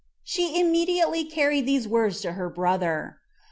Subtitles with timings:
[0.23, 3.19] But she immediately carried these words to her brother.